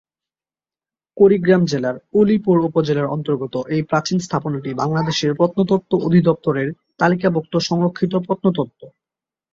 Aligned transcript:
কুড়িগ্রাম 1.17 1.63
জেলার 1.65 1.95
উলিপুর 2.13 2.57
উপজেলার 2.59 3.07
অন্তর্গত 3.07 3.55
এই 3.67 3.81
প্রাচীন 3.81 4.17
স্থাপনাটি 4.19 4.69
বাংলাদেশ 4.73 5.17
প্রত্নতত্ত্ব 5.37 5.91
অধিদপ্তর 6.07 6.55
এর 6.57 6.69
তালিকাভুক্ত 6.97 7.53
সংরক্ষিত 7.69 8.13
প্রত্নতত্ত্ব। 8.17 8.81